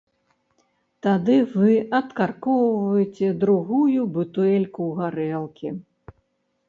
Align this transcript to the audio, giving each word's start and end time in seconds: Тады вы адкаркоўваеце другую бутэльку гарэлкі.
Тады 1.05 1.35
вы 1.51 1.75
адкаркоўваеце 1.99 3.27
другую 3.45 4.01
бутэльку 4.17 4.83
гарэлкі. 5.01 5.69